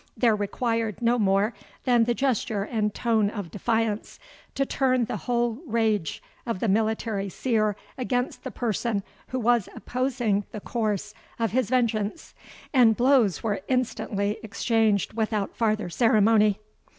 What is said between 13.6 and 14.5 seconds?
instantly